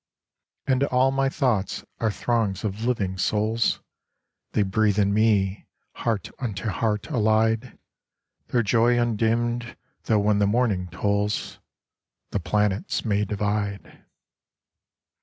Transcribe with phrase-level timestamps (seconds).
[0.65, 3.81] And all my thoughts are throngs of living souls;
[4.53, 7.77] They breathe in me, heart unto heart allied;
[8.47, 11.59] Their joy undimmed, though when the morning tolls
[12.31, 14.03] The planets may divide.